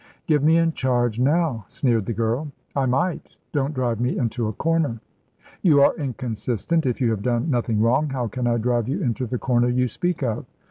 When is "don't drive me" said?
3.51-4.17